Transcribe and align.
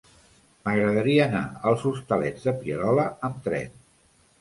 M'agradaria 0.67 1.27
anar 1.27 1.43
als 1.73 1.85
Hostalets 1.91 2.51
de 2.51 2.57
Pierola 2.65 3.09
amb 3.31 3.43
tren. 3.51 3.83